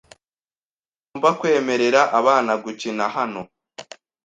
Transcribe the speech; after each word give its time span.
Ntugomba 1.03 1.29
kwemerera 1.39 2.01
abana 2.19 2.51
gukina 2.63 3.05
hano. 3.15 3.41